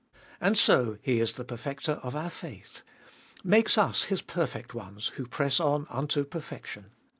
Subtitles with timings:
[0.39, 2.81] And so He is the Perfecter of our faith;
[3.43, 6.85] makes us His perfect ones, who press on unto per fection.